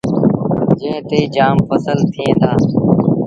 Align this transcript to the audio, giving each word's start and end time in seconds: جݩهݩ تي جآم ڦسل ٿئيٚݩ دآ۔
جݩهݩ 0.79 1.05
تي 1.09 1.19
جآم 1.33 1.57
ڦسل 1.67 1.99
ٿئيٚݩ 2.13 2.37
دآ۔ 2.41 2.51